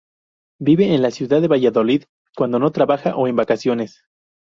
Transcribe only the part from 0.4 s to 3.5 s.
Vive en la ciudad de Valladolid cuando no trabaja o en